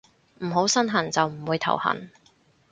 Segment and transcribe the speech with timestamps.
[0.39, 2.09] 唔好身痕就唔會頭痕